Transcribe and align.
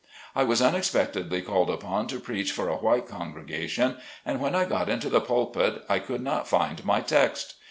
I 0.35 0.41
was 0.43 0.63
unexpectedly 0.63 1.43
called 1.43 1.69
upon 1.69 2.07
to 2.07 2.19
preach 2.19 2.51
for 2.53 2.69
a 2.69 2.75
white 2.75 3.07
congregation, 3.07 3.97
and 4.25 4.39
when 4.39 4.55
I 4.55 4.65
got 4.65 4.89
into 4.89 5.11
the 5.11 5.21
pulpit 5.21 5.83
I 5.87 5.99
could 5.99 6.21
not 6.21 6.47
find 6.47 6.83
my 6.83 7.01
text. 7.01 7.53